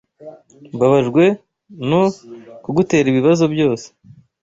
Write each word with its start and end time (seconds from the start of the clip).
Mbabajwe 0.75 1.23
no 1.89 2.01
kugutera 2.63 3.05
ibibazo 3.09 3.43
byose. 3.53 3.87